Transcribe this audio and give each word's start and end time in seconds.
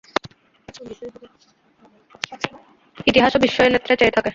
ইতিহাসও 3.07 3.39
বিস্ময় 3.45 3.69
নেত্রে 3.69 3.93
চেয়ে 3.99 4.15
থাকে। 4.15 4.29